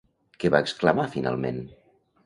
[0.43, 1.65] Què va exclamar finalment?